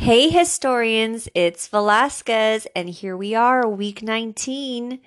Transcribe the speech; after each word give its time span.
Hey, 0.00 0.30
historians, 0.30 1.28
it's 1.34 1.68
Velasquez, 1.68 2.66
and 2.74 2.88
here 2.88 3.14
we 3.14 3.34
are, 3.34 3.68
week 3.68 4.02
19. 4.02 4.98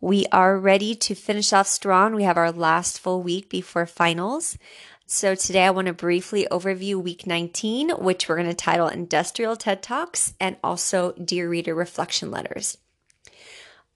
We 0.00 0.24
are 0.30 0.56
ready 0.56 0.94
to 0.94 1.16
finish 1.16 1.52
off 1.52 1.66
strong. 1.66 2.14
We 2.14 2.22
have 2.22 2.36
our 2.36 2.52
last 2.52 3.00
full 3.00 3.24
week 3.24 3.50
before 3.50 3.86
finals. 3.86 4.56
So, 5.04 5.34
today 5.34 5.64
I 5.64 5.70
want 5.70 5.88
to 5.88 5.92
briefly 5.92 6.46
overview 6.48 6.94
week 6.94 7.26
19, 7.26 7.90
which 7.98 8.28
we're 8.28 8.36
going 8.36 8.46
to 8.46 8.54
title 8.54 8.86
Industrial 8.86 9.56
TED 9.56 9.82
Talks 9.82 10.34
and 10.38 10.56
also 10.62 11.10
Dear 11.14 11.48
Reader 11.48 11.74
Reflection 11.74 12.30
Letters. 12.30 12.78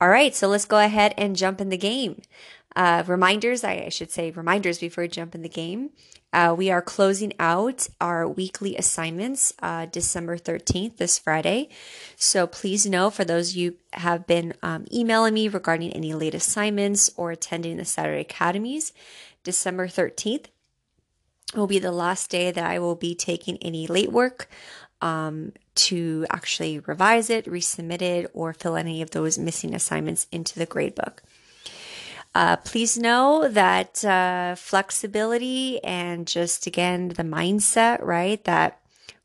All 0.00 0.08
right, 0.08 0.34
so 0.34 0.48
let's 0.48 0.64
go 0.64 0.80
ahead 0.80 1.14
and 1.16 1.36
jump 1.36 1.60
in 1.60 1.68
the 1.68 1.76
game. 1.76 2.22
Uh, 2.74 3.04
reminders, 3.06 3.62
I, 3.62 3.84
I, 3.86 3.88
should 3.88 4.10
say 4.10 4.32
reminders 4.32 4.80
before 4.80 5.02
we 5.02 5.08
jump 5.08 5.36
in 5.36 5.42
the 5.42 5.48
game. 5.48 5.90
Uh, 6.32 6.54
we 6.56 6.70
are 6.70 6.82
closing 6.82 7.32
out 7.40 7.88
our 8.00 8.28
weekly 8.28 8.76
assignments 8.76 9.52
uh, 9.60 9.86
December 9.86 10.38
13th, 10.38 10.96
this 10.96 11.18
Friday. 11.18 11.68
So 12.16 12.46
please 12.46 12.86
know 12.86 13.10
for 13.10 13.24
those 13.24 13.56
you 13.56 13.76
have 13.94 14.26
been 14.26 14.54
um, 14.62 14.86
emailing 14.92 15.34
me 15.34 15.48
regarding 15.48 15.92
any 15.92 16.14
late 16.14 16.34
assignments 16.34 17.10
or 17.16 17.32
attending 17.32 17.76
the 17.76 17.84
Saturday 17.84 18.20
Academies, 18.20 18.92
December 19.42 19.88
13th 19.88 20.46
will 21.56 21.66
be 21.66 21.80
the 21.80 21.92
last 21.92 22.30
day 22.30 22.50
that 22.50 22.64
I 22.64 22.78
will 22.78 22.94
be 22.94 23.14
taking 23.14 23.56
any 23.58 23.86
late 23.86 24.12
work 24.12 24.48
um, 25.00 25.52
to 25.74 26.26
actually 26.30 26.78
revise 26.78 27.30
it, 27.30 27.46
resubmit 27.46 28.02
it, 28.02 28.30
or 28.34 28.52
fill 28.52 28.76
any 28.76 29.02
of 29.02 29.10
those 29.10 29.38
missing 29.38 29.74
assignments 29.74 30.26
into 30.30 30.58
the 30.58 30.66
gradebook. 30.66 31.18
Uh, 32.34 32.56
please 32.56 32.96
know 32.96 33.48
that 33.48 34.04
uh, 34.04 34.54
flexibility 34.54 35.82
and 35.82 36.26
just 36.26 36.66
again 36.66 37.08
the 37.08 37.24
mindset, 37.24 38.00
right? 38.02 38.42
That 38.44 38.80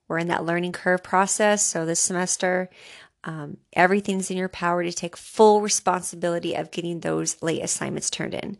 we're 0.08 0.20
in 0.20 0.28
that 0.28 0.46
learning 0.46 0.72
curve 0.72 1.04
process. 1.04 1.66
So 1.66 1.86
this 1.86 2.00
semester, 2.00 2.70
um, 3.24 3.58
everything's 3.74 4.30
in 4.32 4.38
your 4.38 4.50
power 4.50 4.84
to 4.84 4.92
take 4.92 5.18
full 5.18 5.62
responsibility 5.62 6.56
of 6.56 6.72
getting 6.72 7.00
those 7.00 7.42
late 7.42 7.64
assignments 7.64 8.10
turned 8.10 8.34
in. 8.34 8.58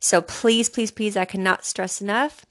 So 0.00 0.20
please, 0.20 0.68
please, 0.68 0.90
please, 0.90 1.16
I 1.16 1.24
cannot 1.24 1.64
stress 1.64 2.00
enough. 2.00 2.44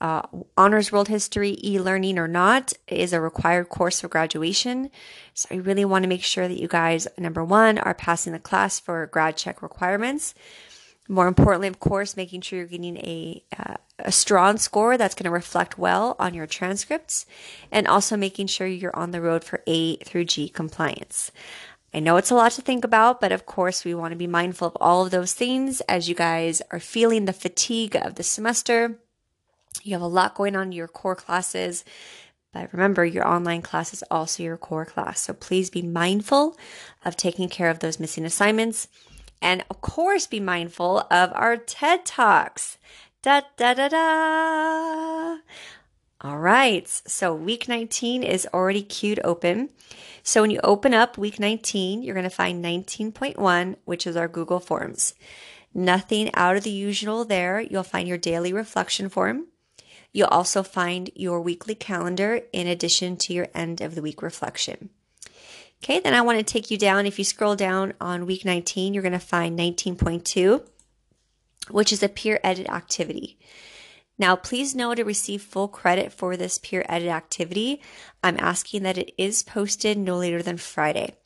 Uh, 0.00 0.22
honors 0.56 0.90
world 0.90 1.08
history 1.08 1.56
e-learning 1.62 2.18
or 2.18 2.28
not 2.28 2.72
is 2.88 3.12
a 3.12 3.20
required 3.20 3.68
course 3.68 4.00
for 4.00 4.08
graduation 4.08 4.90
so 5.32 5.46
i 5.52 5.54
really 5.54 5.84
want 5.84 6.02
to 6.02 6.08
make 6.08 6.22
sure 6.22 6.48
that 6.48 6.60
you 6.60 6.66
guys 6.66 7.06
number 7.16 7.44
one 7.44 7.78
are 7.78 7.94
passing 7.94 8.32
the 8.32 8.38
class 8.38 8.80
for 8.80 9.06
grad 9.06 9.36
check 9.36 9.62
requirements 9.62 10.34
more 11.08 11.28
importantly, 11.28 11.68
of 11.68 11.80
course, 11.80 12.16
making 12.16 12.40
sure 12.40 12.58
you're 12.58 12.68
getting 12.68 12.96
a, 12.96 13.44
uh, 13.58 13.74
a 13.98 14.12
strong 14.12 14.56
score 14.56 14.96
that's 14.96 15.14
going 15.14 15.24
to 15.24 15.30
reflect 15.30 15.78
well 15.78 16.16
on 16.18 16.34
your 16.34 16.46
transcripts 16.46 17.26
and 17.70 17.86
also 17.86 18.16
making 18.16 18.46
sure 18.46 18.66
you're 18.66 18.96
on 18.96 19.10
the 19.10 19.20
road 19.20 19.44
for 19.44 19.62
A 19.66 19.96
through 19.96 20.24
G 20.24 20.48
compliance. 20.48 21.30
I 21.92 22.00
know 22.00 22.16
it's 22.16 22.30
a 22.30 22.34
lot 22.34 22.52
to 22.52 22.62
think 22.62 22.84
about, 22.84 23.20
but 23.20 23.32
of 23.32 23.46
course, 23.46 23.84
we 23.84 23.94
want 23.94 24.12
to 24.12 24.16
be 24.16 24.26
mindful 24.26 24.68
of 24.68 24.76
all 24.80 25.04
of 25.04 25.12
those 25.12 25.32
things 25.32 25.80
as 25.82 26.08
you 26.08 26.14
guys 26.14 26.60
are 26.70 26.80
feeling 26.80 27.26
the 27.26 27.32
fatigue 27.32 27.94
of 27.94 28.16
the 28.16 28.24
semester. 28.24 28.98
You 29.82 29.92
have 29.92 30.02
a 30.02 30.06
lot 30.06 30.34
going 30.34 30.56
on 30.56 30.68
in 30.68 30.72
your 30.72 30.88
core 30.88 31.14
classes, 31.14 31.84
but 32.52 32.72
remember, 32.72 33.04
your 33.04 33.28
online 33.28 33.62
class 33.62 33.92
is 33.92 34.02
also 34.10 34.42
your 34.42 34.56
core 34.56 34.86
class. 34.86 35.20
So 35.20 35.34
please 35.34 35.70
be 35.70 35.82
mindful 35.82 36.56
of 37.04 37.16
taking 37.16 37.48
care 37.48 37.68
of 37.68 37.80
those 37.80 38.00
missing 38.00 38.24
assignments 38.24 38.88
and 39.40 39.64
of 39.70 39.80
course, 39.80 40.26
be 40.26 40.40
mindful 40.40 41.00
of 41.10 41.32
our 41.34 41.56
TED 41.56 42.04
Talks. 42.04 42.78
Da 43.22 43.42
da 43.56 43.74
da 43.74 43.88
da. 43.88 45.38
All 46.20 46.38
right. 46.38 46.88
So 46.88 47.34
week 47.34 47.68
19 47.68 48.22
is 48.22 48.48
already 48.54 48.82
queued 48.82 49.20
open. 49.22 49.70
So 50.22 50.40
when 50.40 50.50
you 50.50 50.60
open 50.64 50.94
up 50.94 51.18
week 51.18 51.38
19, 51.38 52.02
you're 52.02 52.14
going 52.14 52.24
to 52.24 52.30
find 52.30 52.64
19.1, 52.64 53.76
which 53.84 54.06
is 54.06 54.16
our 54.16 54.28
Google 54.28 54.60
Forms. 54.60 55.14
Nothing 55.74 56.30
out 56.34 56.56
of 56.56 56.62
the 56.62 56.70
usual 56.70 57.24
there. 57.24 57.60
You'll 57.60 57.82
find 57.82 58.08
your 58.08 58.16
daily 58.16 58.52
reflection 58.52 59.08
form. 59.08 59.48
You'll 60.12 60.28
also 60.28 60.62
find 60.62 61.10
your 61.14 61.40
weekly 61.40 61.74
calendar 61.74 62.40
in 62.52 62.66
addition 62.66 63.16
to 63.18 63.34
your 63.34 63.48
end 63.54 63.80
of 63.80 63.94
the 63.94 64.02
week 64.02 64.22
reflection. 64.22 64.90
Okay, 65.84 66.00
then 66.00 66.14
I 66.14 66.22
want 66.22 66.38
to 66.38 66.42
take 66.42 66.70
you 66.70 66.78
down. 66.78 67.04
If 67.04 67.18
you 67.18 67.26
scroll 67.26 67.56
down 67.56 67.92
on 68.00 68.24
week 68.24 68.46
19, 68.46 68.94
you're 68.94 69.02
going 69.02 69.12
to 69.12 69.18
find 69.18 69.58
19.2, 69.58 70.66
which 71.68 71.92
is 71.92 72.02
a 72.02 72.08
peer 72.08 72.40
edit 72.42 72.70
activity. 72.70 73.38
Now, 74.16 74.34
please 74.34 74.74
know 74.74 74.94
to 74.94 75.04
receive 75.04 75.42
full 75.42 75.68
credit 75.68 76.10
for 76.10 76.38
this 76.38 76.56
peer 76.56 76.86
edit 76.88 77.08
activity, 77.08 77.82
I'm 78.22 78.38
asking 78.40 78.82
that 78.84 78.96
it 78.96 79.12
is 79.18 79.42
posted 79.42 79.98
no 79.98 80.16
later 80.16 80.42
than 80.42 80.56
Friday. 80.56 81.16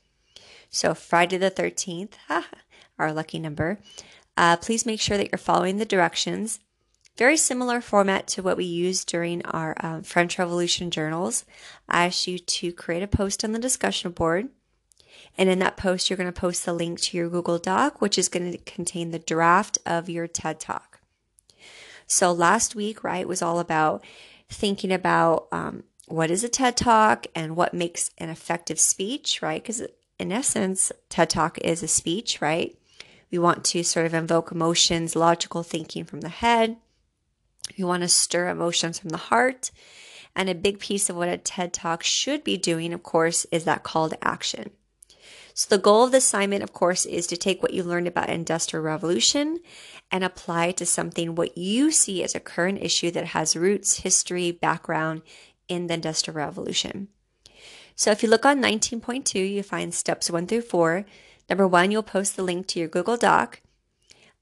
So, 0.71 0.93
Friday 0.93 1.37
the 1.37 1.53
13th, 1.53 2.15
our 2.99 3.13
lucky 3.13 3.39
number. 3.39 3.79
Uh, 4.37 4.57
please 4.57 4.85
make 4.85 5.01
sure 5.01 5.17
that 5.17 5.31
you're 5.31 5.39
following 5.39 5.77
the 5.77 5.85
directions. 5.85 6.59
Very 7.19 7.37
similar 7.37 7.81
format 7.81 8.29
to 8.29 8.45
what 8.45 8.57
we 8.57 8.65
used 8.65 9.09
during 9.09 9.45
our 9.45 9.75
um, 9.81 10.03
French 10.05 10.39
Revolution 10.39 10.93
journals. 10.93 11.45
I 11.89 12.07
asked 12.07 12.29
you 12.29 12.39
to 12.39 12.73
create 12.73 13.03
a 13.03 13.09
post 13.09 13.45
on 13.45 13.51
the 13.51 13.59
discussion 13.59 14.13
board. 14.13 14.51
And 15.37 15.49
in 15.51 15.59
that 15.59 15.77
post, 15.77 16.09
you're 16.09 16.17
going 16.17 16.33
to 16.33 16.41
post 16.41 16.65
the 16.65 16.73
link 16.73 17.01
to 17.01 17.17
your 17.17 17.29
Google 17.29 17.59
Doc, 17.59 18.01
which 18.01 18.19
is 18.19 18.29
going 18.29 18.53
to 18.53 18.59
contain 18.59 19.11
the 19.11 19.19
draft 19.19 19.79
of 19.85 20.09
your 20.09 20.29
TED 20.29 20.61
Talk. 20.61 21.01
So 22.07 22.31
last 22.31 22.77
week, 22.77 23.03
right, 23.03 23.27
was 23.27 23.43
all 23.43 23.59
about 23.59 24.05
thinking 24.49 24.93
about 24.93 25.49
um, 25.51 25.83
what 26.07 26.31
is 26.31 26.45
a 26.45 26.49
TED 26.49 26.77
Talk 26.77 27.27
and 27.35 27.57
what 27.57 27.75
makes 27.75 28.13
an 28.19 28.29
effective 28.29 28.79
speech, 28.79 29.43
right? 29.43 29.61
Because 29.61 29.83
in 30.21 30.31
essence, 30.31 30.93
TED 31.09 31.31
Talk 31.31 31.59
is 31.59 31.83
a 31.83 31.89
speech, 31.89 32.41
right? 32.41 32.79
We 33.33 33.39
want 33.39 33.65
to 33.65 33.83
sort 33.83 34.07
of 34.07 34.15
invoke 34.15 34.53
emotions, 34.53 35.17
logical 35.17 35.65
thinking 35.65 36.05
from 36.05 36.21
the 36.21 36.29
head. 36.29 36.77
We 37.77 37.85
want 37.85 38.03
to 38.03 38.09
stir 38.09 38.49
emotions 38.49 38.99
from 38.99 39.11
the 39.11 39.17
heart. 39.17 39.71
And 40.35 40.49
a 40.49 40.55
big 40.55 40.79
piece 40.79 41.11
of 41.11 41.17
what 41.17 41.29
a 41.29 41.37
TED 41.37 41.73
Talk 41.73 42.03
should 42.03 42.45
be 42.45 42.57
doing, 42.57 42.93
of 42.93 43.03
course, 43.03 43.47
is 43.51 43.65
that 43.65 43.83
call 43.83 44.09
to 44.09 44.25
action. 44.25 44.71
So 45.55 45.75
the 45.75 45.83
goal 45.83 46.05
of 46.05 46.13
the 46.13 46.19
assignment, 46.19 46.63
of 46.63 46.73
course, 46.73 47.05
is 47.05 47.27
to 47.27 47.37
take 47.37 47.61
what 47.61 47.75
you 47.75 47.83
learned 47.83 48.07
about 48.07 48.29
industrial 48.29 48.85
revolution 48.85 49.59
and 50.09 50.23
apply 50.23 50.67
it 50.67 50.77
to 50.77 50.87
something 50.87 51.35
what 51.35 51.59
you 51.59 51.91
see 51.91 52.23
as 52.23 52.37
a 52.37 52.41
current 52.41 52.79
issue 52.81 53.11
that 53.11 53.27
has 53.27 53.57
roots, 53.57 53.99
history, 53.99 54.53
background 54.53 55.23
in 55.67 55.89
the 55.89 55.95
industrial 55.95 56.37
revolution. 56.37 57.09
So 57.97 58.13
if 58.13 58.23
you 58.23 58.29
look 58.29 58.47
on 58.47 58.63
19.2, 58.63 59.35
you 59.35 59.65
find 59.65 59.93
steps 59.93 60.31
one 60.31 60.47
through 60.47 60.63
four. 60.63 61.05
Number 61.51 61.67
one, 61.67 61.91
you'll 61.91 62.05
post 62.05 62.37
the 62.37 62.45
link 62.45 62.69
to 62.69 62.79
your 62.79 62.89
Google 62.89 63.17
Doc. 63.17 63.61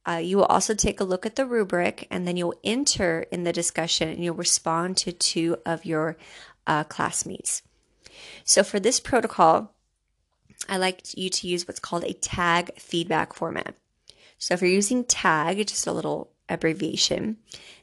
Uh, 0.07 0.21
you 0.23 0.37
will 0.37 0.45
also 0.45 0.73
take 0.75 1.01
a 1.01 1.05
look 1.05 1.27
at 1.27 1.37
the 1.37 1.45
rubric 1.45 2.07
and 2.11 2.27
then 2.27 2.37
you'll 2.37 2.55
enter 2.63 3.27
in 3.33 3.43
the 3.43 3.53
discussion 3.53 4.09
and 4.09 4.23
you'll 4.23 4.35
respond 4.35 4.97
to 4.97 5.13
two 5.13 5.57
of 5.67 5.85
your 5.85 6.17
uh, 6.67 6.85
classmates. 6.85 7.63
So 8.45 8.63
for 8.63 8.79
this 8.79 9.01
protocol, 9.01 9.75
I 10.69 10.77
like 10.77 11.17
you 11.17 11.29
to 11.29 11.49
use 11.49 11.67
what's 11.67 11.81
called 11.81 12.05
a 12.05 12.13
tag 12.13 12.71
feedback 12.79 13.35
format. 13.35 13.75
So 14.39 14.55
if 14.55 14.61
you're 14.61 14.71
using 14.71 15.05
tag, 15.05 15.67
just 15.67 15.87
a 15.87 15.93
little 15.93 16.31
abbreviation. 16.49 17.39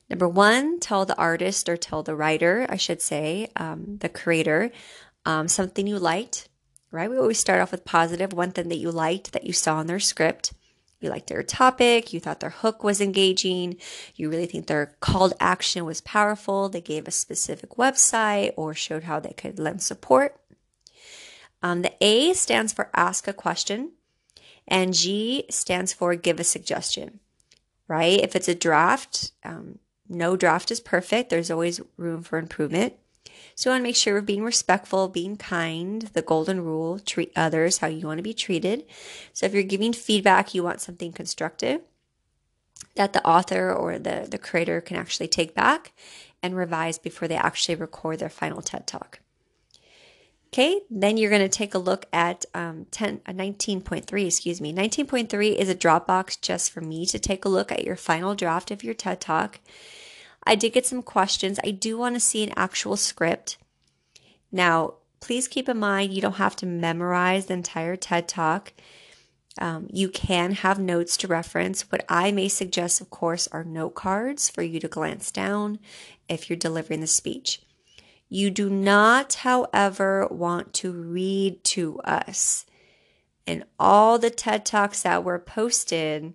Number 0.10 0.28
one, 0.28 0.80
tell 0.80 1.06
the 1.06 1.18
artist 1.18 1.68
or 1.68 1.78
tell 1.78 2.04
the 2.04 2.16
writer, 2.16 2.66
I 2.70 2.78
should 2.78 3.02
say, 3.02 3.50
um, 3.56 3.98
the 4.00 4.10
creator, 4.10 4.72
um, 5.26 5.48
something 5.48 5.88
you 5.88 5.98
liked, 5.98 6.50
right? 6.92 7.10
We 7.10 7.18
always 7.18 7.40
start 7.40 7.62
off 7.62 7.72
with 7.72 7.86
positive, 7.86 8.34
one 8.34 8.52
thing 8.52 8.70
that 8.70 8.78
you 8.78 8.92
liked 8.92 9.34
that 9.34 9.46
you 9.46 9.54
saw 9.54 9.80
in 9.82 9.88
their 9.88 10.00
script. 10.00 10.54
You 11.04 11.10
liked 11.10 11.28
their 11.28 11.44
topic, 11.44 12.14
you 12.14 12.20
thought 12.20 12.40
their 12.40 12.50
hook 12.50 12.84
was 12.84 13.02
engaging, 13.02 13.78
you 14.16 14.30
really 14.30 14.46
think 14.46 14.68
their 14.68 14.96
call 15.02 15.30
to 15.30 15.44
action 15.44 15.86
was 15.86 16.02
powerful, 16.02 16.70
they 16.70 16.82
gave 16.82 17.08
a 17.08 17.12
specific 17.12 17.72
website 17.72 18.54
or 18.56 18.74
showed 18.74 19.04
how 19.04 19.20
they 19.20 19.34
could 19.34 19.60
lend 19.60 19.82
support. 19.82 20.40
Um, 21.62 21.82
the 21.82 21.94
A 22.02 22.34
stands 22.34 22.74
for 22.74 22.90
ask 22.94 23.28
a 23.28 23.34
question, 23.34 23.92
and 24.68 24.94
G 24.94 25.46
stands 25.50 25.94
for 25.94 26.16
give 26.16 26.40
a 26.40 26.44
suggestion, 26.44 27.20
right? 27.88 28.20
If 28.20 28.36
it's 28.36 28.48
a 28.48 28.56
draft, 28.56 29.32
um, 29.44 29.80
no 30.10 30.36
draft 30.36 30.72
is 30.72 30.80
perfect. 30.80 31.30
There's 31.30 31.52
always 31.52 31.82
room 31.98 32.24
for 32.24 32.38
improvement. 32.38 32.94
So 33.56 33.70
you 33.70 33.74
want 33.74 33.82
to 33.82 33.88
make 33.88 33.96
sure 33.96 34.16
we're 34.16 34.22
being 34.22 34.44
respectful, 34.44 35.08
being 35.08 35.38
kind, 35.38 36.02
the 36.14 36.22
golden 36.22 36.62
rule, 36.64 37.00
treat 37.00 37.32
others 37.36 37.80
how 37.80 37.88
you 37.88 38.08
want 38.08 38.18
to 38.18 38.24
be 38.24 38.34
treated. 38.34 38.86
So 39.32 39.46
if 39.46 39.54
you're 39.54 39.64
giving 39.64 39.94
feedback, 39.94 40.54
you 40.54 40.64
want 40.64 40.82
something 40.82 41.12
constructive 41.12 41.82
that 42.96 43.14
the 43.14 43.26
author 43.26 43.74
or 43.74 43.98
the, 43.98 44.28
the 44.30 44.38
creator 44.38 44.82
can 44.82 44.98
actually 44.98 45.28
take 45.28 45.56
back 45.56 45.94
and 46.42 46.56
revise 46.56 46.98
before 46.98 47.28
they 47.28 47.36
actually 47.36 47.76
record 47.76 48.20
their 48.20 48.30
final 48.30 48.62
TED 48.62 48.86
Talk. 48.86 49.20
Okay, 50.48 50.82
then 50.92 51.18
you're 51.18 51.32
going 51.32 51.42
to 51.42 51.50
take 51.50 51.74
a 51.74 51.80
look 51.80 52.06
at 52.14 52.46
um, 52.54 52.86
10, 52.92 53.22
uh, 53.26 53.32
19.3, 53.32 54.28
excuse 54.28 54.62
me. 54.62 54.72
19.3 54.72 55.56
is 55.56 55.68
a 55.68 55.74
Dropbox 55.74 56.40
just 56.40 56.72
for 56.72 56.82
me 56.82 57.08
to 57.08 57.18
take 57.18 57.44
a 57.44 57.50
look 57.50 57.72
at 57.72 57.84
your 57.84 57.96
final 57.96 58.36
draft 58.36 58.70
of 58.70 58.84
your 58.84 58.94
TED 58.94 59.20
Talk. 59.20 59.60
I 60.46 60.56
did 60.56 60.74
get 60.74 60.86
some 60.86 61.02
questions. 61.02 61.60
I 61.64 61.72
do 61.72 61.98
want 61.98 62.16
to 62.16 62.20
see 62.20 62.44
an 62.44 62.54
actual 62.56 62.98
script. 62.98 63.58
Now, 64.52 64.96
please 65.20 65.48
keep 65.48 65.70
in 65.70 65.80
mind 65.80 66.14
you 66.14 66.22
don't 66.22 66.34
have 66.34 66.56
to 66.58 66.66
memorize 66.66 67.46
the 67.46 67.54
entire 67.54 67.96
TED 67.96 68.28
Talk. 68.28 68.74
Um, 69.60 69.88
you 69.92 70.10
can 70.10 70.52
have 70.52 70.80
notes 70.80 71.16
to 71.18 71.28
reference. 71.28 71.92
What 71.92 72.04
I 72.10 72.32
may 72.32 72.48
suggest, 72.48 73.02
of 73.02 73.10
course, 73.10 73.48
are 73.48 73.64
note 73.64 73.96
cards 73.96 74.50
for 74.50 74.64
you 74.64 74.80
to 74.80 74.88
glance 74.88 75.32
down 75.32 75.80
if 76.28 76.50
you're 76.50 76.58
delivering 76.58 77.02
the 77.02 77.08
speech. 77.08 77.62
You 78.30 78.50
do 78.50 78.70
not, 78.70 79.36
however, 79.36 80.28
want 80.32 80.74
to 80.76 80.92
read 80.92 81.64
to 81.66 82.00
us. 82.00 82.66
In 83.46 83.66
all 83.80 84.18
the 84.18 84.32
TED 84.32 84.66
Talks 84.66 85.04
that 85.04 85.24
were 85.24 85.38
posted, 85.38 86.34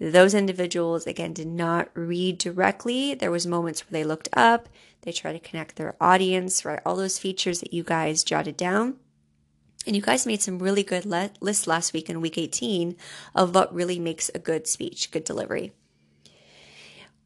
those 0.00 0.32
individuals 0.32 1.06
again 1.06 1.34
did 1.34 1.46
not 1.46 1.90
read 1.94 2.38
directly. 2.38 3.14
There 3.14 3.30
was 3.30 3.46
moments 3.46 3.82
where 3.82 4.00
they 4.00 4.04
looked 4.04 4.30
up, 4.32 4.68
they 5.02 5.12
tried 5.12 5.34
to 5.34 5.38
connect 5.38 5.76
their 5.76 5.94
audience, 6.00 6.64
right? 6.64 6.80
All 6.86 6.96
those 6.96 7.18
features 7.18 7.60
that 7.60 7.74
you 7.74 7.82
guys 7.82 8.24
jotted 8.24 8.56
down. 8.56 8.96
And 9.86 9.94
you 9.94 10.02
guys 10.02 10.26
made 10.26 10.42
some 10.42 10.58
really 10.58 10.82
good 10.82 11.06
le- 11.06 11.30
lists 11.40 11.66
last 11.66 11.92
week 11.92 12.10
in 12.10 12.20
week 12.20 12.38
18 12.38 12.96
of 13.34 13.54
what 13.54 13.74
really 13.74 13.98
makes 13.98 14.30
a 14.34 14.38
good 14.38 14.66
speech, 14.66 15.10
good 15.10 15.24
delivery. 15.24 15.72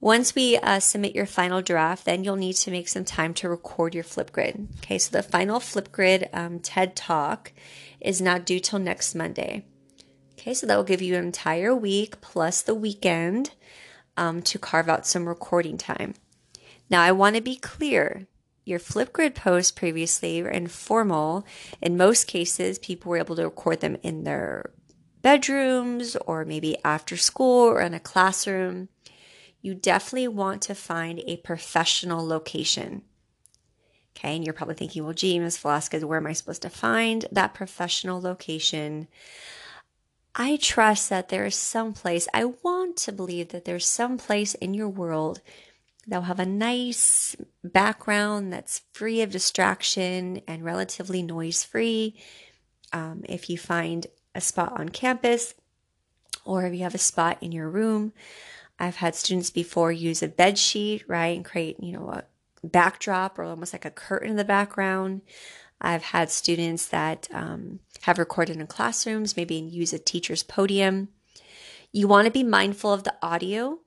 Once 0.00 0.34
we 0.34 0.56
uh, 0.58 0.78
submit 0.78 1.14
your 1.14 1.26
final 1.26 1.62
draft, 1.62 2.04
then 2.04 2.22
you'll 2.22 2.36
need 2.36 2.54
to 2.54 2.70
make 2.70 2.88
some 2.88 3.04
time 3.04 3.32
to 3.32 3.48
record 3.48 3.94
your 3.94 4.04
Flipgrid. 4.04 4.66
Okay, 4.78 4.98
so 4.98 5.16
the 5.16 5.22
final 5.22 5.58
Flipgrid 5.58 6.28
um, 6.32 6.58
TED 6.58 6.94
Talk 6.94 7.52
is 8.00 8.20
not 8.20 8.44
due 8.44 8.60
till 8.60 8.78
next 8.78 9.14
Monday. 9.14 9.64
Okay, 10.44 10.52
so 10.52 10.66
that 10.66 10.76
will 10.76 10.84
give 10.84 11.00
you 11.00 11.14
an 11.14 11.24
entire 11.24 11.74
week 11.74 12.20
plus 12.20 12.60
the 12.60 12.74
weekend 12.74 13.52
um, 14.18 14.42
to 14.42 14.58
carve 14.58 14.90
out 14.90 15.06
some 15.06 15.26
recording 15.26 15.78
time. 15.78 16.12
Now, 16.90 17.00
I 17.00 17.12
want 17.12 17.36
to 17.36 17.40
be 17.40 17.56
clear. 17.56 18.26
Your 18.66 18.78
Flipgrid 18.78 19.34
posts 19.34 19.72
previously 19.72 20.42
were 20.42 20.50
informal. 20.50 21.46
In 21.80 21.96
most 21.96 22.26
cases, 22.26 22.78
people 22.78 23.08
were 23.08 23.16
able 23.16 23.36
to 23.36 23.44
record 23.44 23.80
them 23.80 23.96
in 24.02 24.24
their 24.24 24.70
bedrooms 25.22 26.14
or 26.26 26.44
maybe 26.44 26.76
after 26.84 27.16
school 27.16 27.66
or 27.66 27.80
in 27.80 27.94
a 27.94 27.98
classroom 28.00 28.90
you 29.62 29.74
definitely 29.74 30.28
want 30.28 30.60
to 30.60 30.74
find 30.74 31.22
a 31.26 31.38
professional 31.38 32.22
location. 32.26 33.00
Okay, 34.14 34.36
and 34.36 34.44
you're 34.44 34.52
probably 34.52 34.74
thinking, 34.74 35.04
well, 35.04 35.14
gee, 35.14 35.38
Ms. 35.38 35.56
Velasquez, 35.56 36.04
where 36.04 36.18
am 36.18 36.26
I 36.26 36.34
supposed 36.34 36.60
to 36.62 36.68
find 36.68 37.24
that 37.32 37.54
professional 37.54 38.20
location? 38.20 39.08
I 40.36 40.56
trust 40.56 41.10
that 41.10 41.28
there 41.28 41.44
is 41.46 41.54
some 41.54 41.92
place, 41.92 42.26
I 42.34 42.44
want 42.44 42.96
to 42.98 43.12
believe 43.12 43.50
that 43.50 43.64
there's 43.64 43.86
some 43.86 44.18
place 44.18 44.54
in 44.54 44.74
your 44.74 44.88
world 44.88 45.40
that 46.06 46.16
will 46.16 46.24
have 46.24 46.40
a 46.40 46.46
nice 46.46 47.36
background 47.62 48.52
that's 48.52 48.82
free 48.92 49.22
of 49.22 49.30
distraction 49.30 50.42
and 50.46 50.64
relatively 50.64 51.22
noise 51.22 51.62
free. 51.62 52.16
Um, 52.92 53.24
if 53.28 53.48
you 53.48 53.56
find 53.56 54.06
a 54.34 54.40
spot 54.40 54.78
on 54.78 54.88
campus 54.88 55.54
or 56.44 56.66
if 56.66 56.74
you 56.74 56.80
have 56.80 56.94
a 56.94 56.98
spot 56.98 57.38
in 57.40 57.52
your 57.52 57.70
room, 57.70 58.12
I've 58.78 58.96
had 58.96 59.14
students 59.14 59.50
before 59.50 59.92
use 59.92 60.22
a 60.22 60.28
bed 60.28 60.58
sheet, 60.58 61.04
right, 61.06 61.36
and 61.36 61.44
create, 61.44 61.80
you 61.80 61.92
know, 61.92 62.08
a 62.08 62.24
backdrop 62.66 63.38
or 63.38 63.44
almost 63.44 63.72
like 63.72 63.84
a 63.84 63.90
curtain 63.90 64.30
in 64.30 64.36
the 64.36 64.44
background. 64.44 65.22
I've 65.80 66.02
had 66.02 66.30
students 66.30 66.86
that 66.86 67.28
um, 67.32 67.80
have 68.02 68.18
recorded 68.18 68.56
in 68.56 68.66
classrooms, 68.66 69.36
maybe 69.36 69.56
use 69.56 69.92
a 69.92 69.98
teacher's 69.98 70.42
podium. 70.42 71.08
You 71.92 72.08
want 72.08 72.26
to 72.26 72.32
be 72.32 72.42
mindful 72.42 72.92
of 72.92 73.04
the 73.04 73.14
audio. 73.22 73.80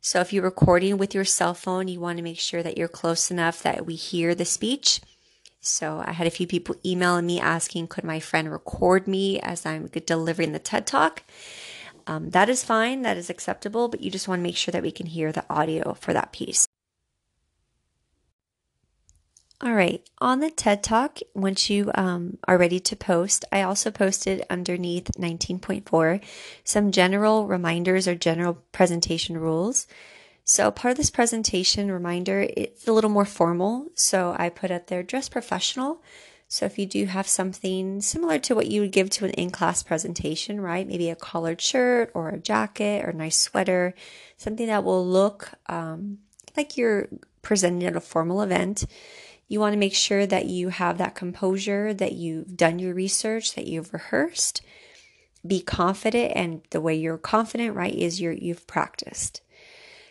So 0.00 0.20
if 0.20 0.32
you're 0.32 0.44
recording 0.44 0.96
with 0.96 1.14
your 1.14 1.24
cell 1.24 1.54
phone, 1.54 1.88
you 1.88 2.00
want 2.00 2.18
to 2.18 2.24
make 2.24 2.38
sure 2.38 2.62
that 2.62 2.78
you're 2.78 2.88
close 2.88 3.30
enough 3.30 3.62
that 3.62 3.84
we 3.84 3.96
hear 3.96 4.34
the 4.34 4.44
speech. 4.44 5.00
So 5.60 6.02
I 6.06 6.12
had 6.12 6.26
a 6.26 6.30
few 6.30 6.46
people 6.46 6.76
emailing 6.86 7.26
me 7.26 7.40
asking, 7.40 7.88
could 7.88 8.04
my 8.04 8.20
friend 8.20 8.50
record 8.50 9.08
me 9.08 9.40
as 9.40 9.66
I'm 9.66 9.88
delivering 9.88 10.52
the 10.52 10.60
TED 10.60 10.86
Talk? 10.86 11.24
Um, 12.06 12.30
that 12.30 12.48
is 12.48 12.64
fine, 12.64 13.02
that 13.02 13.16
is 13.16 13.28
acceptable, 13.28 13.88
but 13.88 14.00
you 14.00 14.10
just 14.10 14.28
want 14.28 14.38
to 14.38 14.44
make 14.44 14.56
sure 14.56 14.72
that 14.72 14.82
we 14.82 14.92
can 14.92 15.06
hear 15.06 15.32
the 15.32 15.44
audio 15.50 15.94
for 15.94 16.12
that 16.12 16.32
piece. 16.32 16.67
All 19.60 19.74
right, 19.74 20.08
on 20.20 20.38
the 20.38 20.50
TED 20.50 20.84
Talk, 20.84 21.18
once 21.34 21.68
you 21.68 21.90
um, 21.96 22.38
are 22.46 22.56
ready 22.56 22.78
to 22.78 22.94
post, 22.94 23.44
I 23.50 23.62
also 23.62 23.90
posted 23.90 24.46
underneath 24.48 25.10
19.4 25.18 26.22
some 26.62 26.92
general 26.92 27.44
reminders 27.44 28.06
or 28.06 28.14
general 28.14 28.62
presentation 28.70 29.36
rules. 29.36 29.88
So, 30.44 30.70
part 30.70 30.92
of 30.92 30.96
this 30.96 31.10
presentation 31.10 31.90
reminder, 31.90 32.46
it's 32.56 32.86
a 32.86 32.92
little 32.92 33.10
more 33.10 33.24
formal. 33.24 33.88
So, 33.96 34.36
I 34.38 34.48
put 34.48 34.70
up 34.70 34.86
there 34.86 35.02
dress 35.02 35.28
professional. 35.28 36.02
So 36.46 36.64
if 36.64 36.78
you 36.78 36.86
do 36.86 37.04
have 37.06 37.28
something 37.28 38.00
similar 38.00 38.38
to 38.38 38.54
what 38.54 38.68
you 38.68 38.80
would 38.80 38.92
give 38.92 39.10
to 39.10 39.26
an 39.26 39.32
in-class 39.32 39.82
presentation, 39.82 40.62
right? 40.62 40.86
Maybe 40.86 41.10
a 41.10 41.16
collared 41.16 41.60
shirt 41.60 42.10
or 42.14 42.30
a 42.30 42.38
jacket 42.38 43.04
or 43.04 43.10
a 43.10 43.14
nice 43.14 43.38
sweater, 43.38 43.92
something 44.38 44.68
that 44.68 44.82
will 44.82 45.06
look 45.06 45.50
um, 45.66 46.18
like 46.56 46.78
you're 46.78 47.08
presenting 47.42 47.86
at 47.86 47.96
a 47.96 48.00
formal 48.00 48.40
event. 48.40 48.86
You 49.48 49.60
want 49.60 49.72
to 49.72 49.78
make 49.78 49.94
sure 49.94 50.26
that 50.26 50.46
you 50.46 50.68
have 50.68 50.98
that 50.98 51.14
composure, 51.14 51.94
that 51.94 52.12
you've 52.12 52.56
done 52.56 52.78
your 52.78 52.94
research, 52.94 53.54
that 53.54 53.66
you've 53.66 53.92
rehearsed. 53.94 54.60
Be 55.46 55.60
confident, 55.62 56.32
and 56.36 56.60
the 56.70 56.82
way 56.82 56.94
you're 56.94 57.16
confident, 57.16 57.74
right, 57.74 57.94
is 57.94 58.20
you're, 58.20 58.32
you've 58.32 58.66
practiced. 58.66 59.40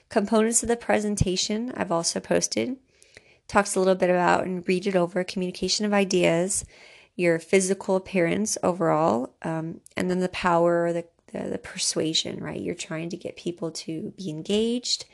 Components 0.10 0.64
of 0.64 0.70
the 0.70 0.78
presentation 0.78 1.72
I've 1.76 1.92
also 1.92 2.20
posted 2.20 2.78
talks 3.48 3.76
a 3.76 3.80
little 3.80 3.96
bit 3.96 4.10
about 4.10 4.46
and 4.46 4.68
read 4.68 4.88
it 4.88 4.96
over 4.96 5.24
communication 5.24 5.86
of 5.86 5.94
ideas, 5.94 6.66
your 7.16 7.40
physical 7.40 7.96
appearance 7.96 8.58
overall, 8.64 9.34
um, 9.44 9.82
and 9.96 10.10
then 10.10 10.20
the 10.20 10.30
power, 10.30 10.92
the, 10.94 11.06
the, 11.34 11.50
the 11.50 11.58
persuasion, 11.58 12.42
right? 12.44 12.60
You're 12.60 12.76
trying 12.76 13.10
to 13.10 13.18
get 13.18 13.38
people 13.38 13.70
to 13.72 14.14
be 14.18 14.30
engaged 14.30 15.06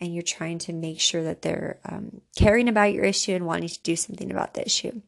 and 0.00 0.14
you're 0.14 0.22
trying 0.22 0.58
to 0.58 0.72
make 0.72 1.00
sure 1.00 1.22
that 1.22 1.42
they're 1.42 1.78
um, 1.84 2.20
caring 2.36 2.68
about 2.68 2.92
your 2.92 3.04
issue 3.04 3.32
and 3.32 3.46
wanting 3.46 3.68
to 3.68 3.82
do 3.82 3.96
something 3.96 4.30
about 4.30 4.54
the 4.54 4.64
issue. 4.64 5.00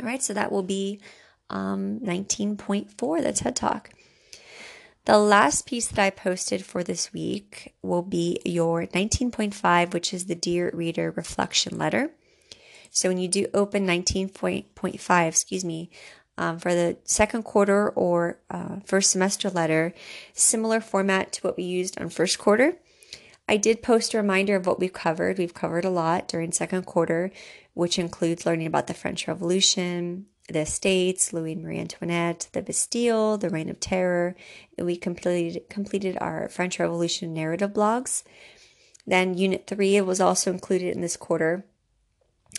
All 0.00 0.06
right, 0.06 0.22
so 0.22 0.32
that 0.34 0.52
will 0.52 0.62
be 0.62 1.00
um, 1.50 2.00
19.4, 2.00 3.22
the 3.22 3.32
TED 3.32 3.56
Talk. 3.56 3.90
The 5.06 5.18
last 5.18 5.66
piece 5.66 5.88
that 5.88 5.98
I 5.98 6.10
posted 6.10 6.64
for 6.64 6.84
this 6.84 7.12
week 7.12 7.74
will 7.82 8.02
be 8.02 8.40
your 8.44 8.86
19.5, 8.86 9.94
which 9.94 10.12
is 10.12 10.26
the 10.26 10.34
Dear 10.34 10.70
Reader 10.74 11.12
Reflection 11.16 11.78
Letter. 11.78 12.10
So 12.90 13.08
when 13.08 13.18
you 13.18 13.28
do 13.28 13.46
open 13.54 13.86
19.5, 13.86 15.28
excuse 15.28 15.64
me, 15.64 15.90
um, 16.36 16.58
for 16.58 16.74
the 16.74 16.96
second 17.04 17.44
quarter 17.44 17.88
or 17.90 18.38
uh, 18.50 18.76
first 18.84 19.10
semester 19.10 19.50
letter, 19.50 19.92
similar 20.34 20.80
format 20.80 21.32
to 21.32 21.40
what 21.42 21.56
we 21.56 21.64
used 21.64 21.98
on 22.00 22.10
first 22.10 22.38
quarter. 22.38 22.76
I 23.48 23.56
did 23.56 23.82
post 23.82 24.12
a 24.12 24.18
reminder 24.18 24.56
of 24.56 24.66
what 24.66 24.78
we've 24.78 24.92
covered. 24.92 25.38
We've 25.38 25.54
covered 25.54 25.84
a 25.84 25.90
lot 25.90 26.28
during 26.28 26.52
second 26.52 26.84
quarter, 26.84 27.30
which 27.72 27.98
includes 27.98 28.44
learning 28.44 28.66
about 28.66 28.88
the 28.88 28.94
French 28.94 29.26
Revolution, 29.26 30.26
the 30.48 30.60
Estates, 30.60 31.32
Louis 31.32 31.54
Marie 31.54 31.78
Antoinette, 31.78 32.48
the 32.52 32.62
Bastille, 32.62 33.38
the 33.38 33.50
Reign 33.50 33.68
of 33.68 33.80
Terror, 33.80 34.34
we 34.78 34.96
completed 34.96 35.68
completed 35.68 36.16
our 36.20 36.48
French 36.48 36.78
Revolution 36.78 37.32
narrative 37.34 37.72
blogs. 37.72 38.22
Then 39.06 39.36
Unit 39.36 39.66
3 39.66 40.02
was 40.02 40.20
also 40.20 40.50
included 40.52 40.94
in 40.94 41.00
this 41.00 41.16
quarter. 41.16 41.64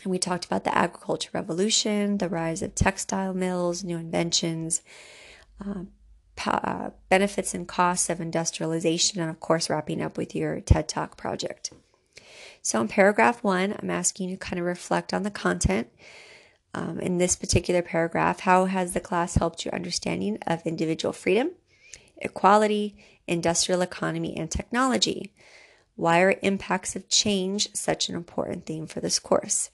And 0.04 0.12
we 0.12 0.20
talked 0.20 0.46
about 0.46 0.64
the 0.64 0.76
agriculture 0.76 1.30
revolution, 1.34 2.18
the 2.18 2.30
rise 2.30 2.62
of 2.62 2.76
textile 2.76 3.34
mills, 3.34 3.84
new 3.84 3.98
inventions, 3.98 4.82
uh, 5.64 5.84
uh, 6.48 6.92
benefits 7.10 7.54
and 7.54 7.68
costs 7.68 8.10
of 8.10 8.22
industrialization, 8.22 9.20
and 9.20 9.30
of 9.30 9.40
course, 9.40 9.70
wrapping 9.70 10.02
up 10.02 10.18
with 10.18 10.36
your 10.36 10.60
TED 10.60 10.88
Talk 10.88 11.18
project. 11.18 11.72
So, 12.62 12.82
in 12.82 12.88
paragraph 12.88 13.44
one, 13.44 13.76
I'm 13.80 13.90
asking 13.90 14.30
you 14.30 14.36
to 14.36 14.40
kind 14.40 14.60
of 14.60 14.66
reflect 14.66 15.14
on 15.14 15.24
the 15.24 15.32
content 15.32 15.90
um, 16.74 17.00
in 17.00 17.18
this 17.18 17.36
particular 17.36 17.82
paragraph, 17.82 18.42
how 18.42 18.66
has 18.66 18.94
the 18.94 19.00
class 19.00 19.36
helped 19.36 19.66
your 19.66 19.74
understanding 19.74 20.38
of 20.46 20.66
individual 20.66 21.14
freedom, 21.14 21.52
equality, 22.18 22.96
industrial 23.28 23.82
economy, 23.82 24.38
and 24.38 24.52
technology? 24.52 25.34
Why 25.96 26.22
are 26.22 26.36
impacts 26.42 26.96
of 26.96 27.10
change 27.10 27.70
such 27.74 28.08
an 28.08 28.16
important 28.16 28.66
theme 28.66 28.88
for 28.88 29.00
this 29.00 29.20
course? 29.20 29.72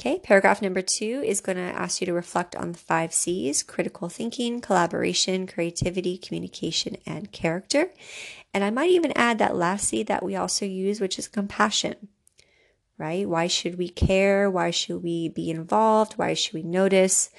Okay, 0.00 0.20
paragraph 0.20 0.62
number 0.62 0.80
two 0.80 1.22
is 1.26 1.40
going 1.40 1.56
to 1.56 1.62
ask 1.62 2.00
you 2.00 2.06
to 2.06 2.12
reflect 2.12 2.54
on 2.54 2.72
the 2.72 2.78
five 2.78 3.12
C's 3.12 3.64
critical 3.64 4.08
thinking, 4.08 4.60
collaboration, 4.60 5.46
creativity, 5.46 6.16
communication, 6.16 6.96
and 7.04 7.32
character. 7.32 7.90
And 8.54 8.62
I 8.62 8.70
might 8.70 8.90
even 8.90 9.12
add 9.16 9.38
that 9.38 9.56
last 9.56 9.88
C 9.88 10.04
that 10.04 10.22
we 10.22 10.36
also 10.36 10.64
use, 10.64 11.00
which 11.00 11.18
is 11.18 11.26
compassion 11.26 12.08
right? 12.98 13.28
Why 13.28 13.46
should 13.46 13.78
we 13.78 13.88
care? 13.88 14.50
Why 14.50 14.70
should 14.70 15.02
we 15.02 15.28
be 15.28 15.50
involved? 15.50 16.14
Why 16.14 16.34
should 16.34 16.52
we 16.54 16.62
notice? 16.62 17.30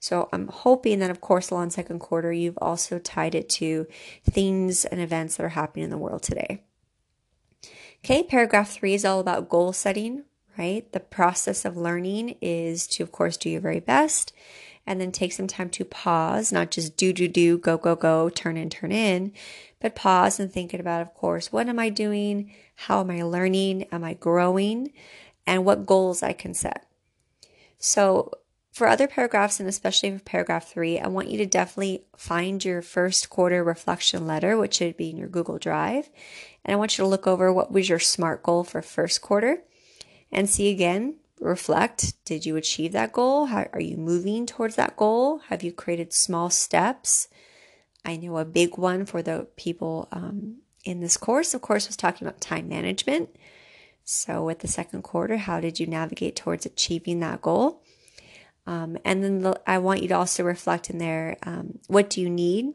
So 0.00 0.28
I'm 0.32 0.48
hoping 0.48 0.98
that, 0.98 1.10
of 1.10 1.20
course, 1.20 1.50
along 1.50 1.70
second 1.70 2.00
quarter, 2.00 2.32
you've 2.32 2.58
also 2.60 2.98
tied 2.98 3.36
it 3.36 3.48
to 3.50 3.86
things 4.28 4.84
and 4.84 5.00
events 5.00 5.36
that 5.36 5.44
are 5.44 5.50
happening 5.50 5.84
in 5.84 5.90
the 5.90 5.98
world 5.98 6.22
today. 6.22 6.64
Okay, 8.04 8.24
paragraph 8.24 8.72
three 8.72 8.94
is 8.94 9.04
all 9.04 9.20
about 9.20 9.48
goal 9.48 9.72
setting, 9.72 10.24
right? 10.58 10.90
The 10.92 11.00
process 11.00 11.64
of 11.64 11.76
learning 11.76 12.36
is 12.40 12.86
to, 12.88 13.02
of 13.02 13.12
course, 13.12 13.36
do 13.36 13.50
your 13.50 13.60
very 13.60 13.80
best 13.80 14.32
and 14.86 15.00
then 15.00 15.12
take 15.12 15.32
some 15.32 15.46
time 15.46 15.70
to 15.70 15.84
pause, 15.84 16.52
not 16.52 16.70
just 16.70 16.96
do, 16.96 17.12
do, 17.12 17.28
do, 17.28 17.58
go, 17.58 17.76
go, 17.76 17.94
go, 17.94 18.28
turn 18.28 18.56
in, 18.56 18.68
turn 18.68 18.90
in, 18.92 19.32
but 19.80 19.94
pause 19.94 20.40
and 20.40 20.52
think 20.52 20.74
about, 20.74 21.02
of 21.02 21.14
course, 21.14 21.52
what 21.52 21.68
am 21.68 21.78
I 21.78 21.88
doing? 21.88 22.52
How 22.74 23.00
am 23.00 23.10
I 23.10 23.22
learning? 23.22 23.84
Am 23.92 24.02
I 24.02 24.14
growing? 24.14 24.92
And 25.46 25.64
what 25.64 25.86
goals 25.86 26.22
I 26.22 26.32
can 26.32 26.54
set. 26.54 26.86
So, 27.78 28.32
for 28.72 28.88
other 28.88 29.06
paragraphs, 29.06 29.60
and 29.60 29.68
especially 29.68 30.16
for 30.16 30.24
paragraph 30.24 30.66
three, 30.66 30.98
I 30.98 31.06
want 31.08 31.28
you 31.28 31.36
to 31.38 31.46
definitely 31.46 32.04
find 32.16 32.64
your 32.64 32.80
first 32.80 33.28
quarter 33.28 33.62
reflection 33.62 34.26
letter, 34.26 34.56
which 34.56 34.76
should 34.76 34.96
be 34.96 35.10
in 35.10 35.18
your 35.18 35.28
Google 35.28 35.58
Drive. 35.58 36.08
And 36.64 36.72
I 36.72 36.76
want 36.76 36.96
you 36.96 37.04
to 37.04 37.08
look 37.08 37.26
over 37.26 37.52
what 37.52 37.70
was 37.70 37.90
your 37.90 37.98
SMART 37.98 38.42
goal 38.42 38.64
for 38.64 38.80
first 38.80 39.20
quarter 39.20 39.62
and 40.32 40.48
see 40.48 40.70
again 40.70 41.16
reflect. 41.40 42.14
Did 42.24 42.46
you 42.46 42.56
achieve 42.56 42.92
that 42.92 43.12
goal? 43.12 43.46
How, 43.46 43.68
are 43.72 43.80
you 43.80 43.96
moving 43.96 44.46
towards 44.46 44.76
that 44.76 44.96
goal? 44.96 45.38
Have 45.48 45.62
you 45.62 45.72
created 45.72 46.12
small 46.12 46.50
steps? 46.50 47.28
I 48.04 48.16
know 48.16 48.38
a 48.38 48.44
big 48.44 48.78
one 48.78 49.04
for 49.04 49.22
the 49.22 49.48
people 49.56 50.08
um, 50.12 50.58
in 50.84 51.00
this 51.00 51.16
course 51.16 51.54
of 51.54 51.62
course 51.62 51.86
was 51.86 51.96
talking 51.96 52.26
about 52.26 52.40
time 52.40 52.68
management. 52.68 53.30
So 54.04 54.44
with 54.44 54.60
the 54.60 54.68
second 54.68 55.02
quarter 55.02 55.36
how 55.36 55.60
did 55.60 55.78
you 55.78 55.86
navigate 55.86 56.36
towards 56.36 56.66
achieving 56.66 57.20
that 57.20 57.42
goal? 57.42 57.82
Um, 58.66 58.96
and 59.04 59.24
then 59.24 59.40
the, 59.40 59.60
i 59.66 59.78
want 59.78 60.02
you 60.02 60.08
to 60.08 60.14
also 60.14 60.44
reflect 60.44 60.88
in 60.88 60.98
there 60.98 61.36
um, 61.42 61.80
what 61.88 62.08
do 62.08 62.20
you 62.20 62.30
need 62.30 62.74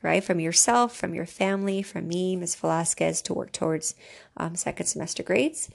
right 0.00 0.24
from 0.24 0.40
yourself 0.40 0.96
from 0.96 1.14
your 1.14 1.26
family 1.26 1.82
from 1.82 2.08
me 2.08 2.36
ms 2.36 2.54
velasquez 2.54 3.20
to 3.20 3.34
work 3.34 3.52
towards 3.52 3.94
um, 4.38 4.56
second 4.56 4.86
semester 4.86 5.22
grades 5.22 5.68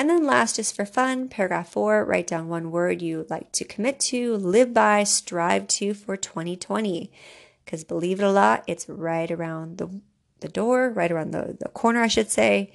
and 0.00 0.08
then 0.08 0.24
last, 0.24 0.56
just 0.56 0.74
for 0.74 0.86
fun, 0.86 1.28
paragraph 1.28 1.72
four, 1.72 2.06
write 2.06 2.26
down 2.26 2.48
one 2.48 2.70
word 2.70 3.02
you 3.02 3.26
like 3.28 3.52
to 3.52 3.66
commit 3.66 4.00
to, 4.00 4.34
live 4.34 4.72
by, 4.72 5.04
strive 5.04 5.68
to 5.68 5.92
for 5.92 6.16
2020. 6.16 7.12
Because 7.62 7.84
believe 7.84 8.18
it 8.18 8.24
or 8.24 8.32
not, 8.32 8.64
it's 8.66 8.88
right 8.88 9.30
around 9.30 9.76
the, 9.76 10.00
the 10.40 10.48
door, 10.48 10.88
right 10.88 11.12
around 11.12 11.32
the, 11.32 11.54
the 11.60 11.68
corner, 11.68 12.00
I 12.00 12.06
should 12.06 12.30
say. 12.30 12.72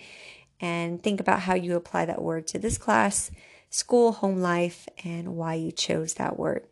And 0.61 1.01
think 1.01 1.19
about 1.19 1.39
how 1.39 1.55
you 1.55 1.75
apply 1.75 2.05
that 2.05 2.21
word 2.21 2.45
to 2.49 2.59
this 2.59 2.77
class, 2.77 3.31
school, 3.71 4.11
home 4.11 4.39
life, 4.39 4.87
and 5.03 5.35
why 5.35 5.55
you 5.55 5.71
chose 5.71 6.13
that 6.13 6.37
word. 6.37 6.67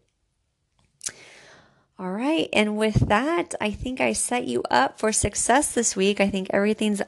All 1.98 2.12
right. 2.12 2.48
And 2.54 2.78
with 2.78 3.08
that, 3.08 3.56
I 3.60 3.72
think 3.72 4.00
I 4.00 4.14
set 4.14 4.46
you 4.46 4.62
up 4.70 5.00
for 5.00 5.12
success 5.12 5.74
this 5.74 5.96
week. 5.96 6.22
I 6.22 6.30
think 6.30 6.50
everything's 6.52 7.02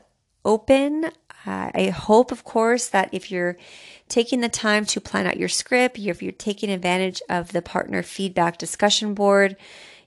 open. 0.44 1.12
Uh, 1.46 1.70
I 1.74 1.90
hope, 1.90 2.32
of 2.32 2.44
course, 2.44 2.88
that 2.90 3.10
if 3.12 3.30
you're 3.32 3.58
taking 4.10 4.42
the 4.42 4.50
time 4.50 4.86
to 4.86 5.02
plan 5.02 5.28
out 5.28 5.38
your 5.38 5.50
script, 5.50 6.00
if 6.00 6.22
you're 6.22 6.32
taking 6.32 6.70
advantage 6.70 7.22
of 7.30 7.52
the 7.52 7.62
partner 7.62 8.02
feedback 8.02 8.58
discussion 8.58 9.14
board, 9.14 9.56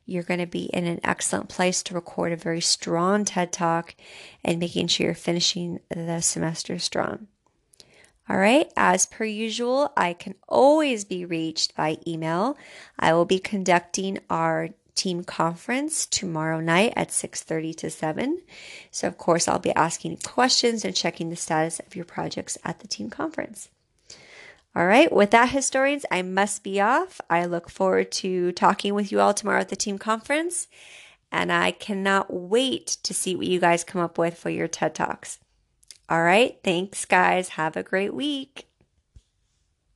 you're 0.05 0.23
going 0.23 0.41
to 0.41 0.47
be 0.47 0.65
in 0.65 0.87
an 0.87 1.01
excellent 1.05 1.49
place 1.49 1.83
to 1.83 1.95
record 1.95 2.33
a 2.33 2.37
very 2.37 2.63
strong 2.63 3.25
TED 3.25 3.53
Talk 3.53 3.95
and 4.43 4.59
making 4.59 4.87
sure 4.89 5.07
you're 5.07 5.15
finishing 5.15 5.81
the 5.91 6.21
semester 6.21 6.79
strong. 6.79 7.29
All 8.29 8.37
right, 8.37 8.71
as 8.77 9.07
per 9.07 9.25
usual, 9.25 9.93
I 9.97 10.13
can 10.13 10.35
always 10.49 11.05
be 11.05 11.25
reached 11.25 11.75
by 11.75 11.99
email. 12.07 12.59
I 12.99 13.13
will 13.15 13.25
be 13.25 13.39
conducting 13.39 14.19
our 14.29 14.71
team 14.99 15.23
conference 15.23 16.07
tomorrow 16.07 16.61
night 16.61 16.93
at 16.97 17.13
6:30 17.13 17.73
to 17.77 17.89
7. 17.89 18.43
So 18.91 19.07
of 19.07 19.17
course, 19.17 19.47
I'll 19.47 19.59
be 19.59 19.75
asking 19.75 20.19
questions 20.19 20.85
and 20.85 20.95
checking 20.95 21.31
the 21.31 21.37
status 21.37 21.79
of 21.81 21.95
your 21.95 22.05
projects 22.05 22.59
at 22.65 22.81
the 22.81 22.89
team 22.89 23.09
conference. 23.09 23.71
All 24.77 24.87
right, 24.87 25.11
with 25.11 25.31
that 25.31 25.51
historians, 25.51 26.05
I 26.11 26.23
must 26.23 26.63
be 26.63 26.81
off. 26.81 27.21
I 27.31 27.47
look 27.47 27.71
forward 27.71 28.13
to 28.23 28.53
talking 28.53 28.95
with 28.95 29.11
you 29.11 29.21
all 29.21 29.35
tomorrow 29.35 29.61
at 29.61 29.71
the 29.71 29.77
team 29.77 29.99
conference, 29.99 30.69
and 31.33 31.51
I 31.53 31.71
cannot 31.71 32.33
wait 32.33 32.99
to 33.03 33.15
see 33.15 33.35
what 33.35 33.47
you 33.47 33.61
guys 33.61 33.85
come 33.85 34.03
up 34.03 34.19
with 34.19 34.37
for 34.37 34.51
your 34.51 34.69
TED 34.69 34.95
Talks. 34.95 35.39
All 36.09 36.23
right, 36.23 36.59
thanks 36.63 37.05
guys. 37.05 37.51
Have 37.51 37.77
a 37.77 37.83
great 37.83 38.15
week. 38.15 38.67